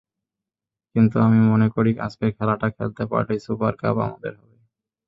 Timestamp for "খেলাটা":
2.37-2.67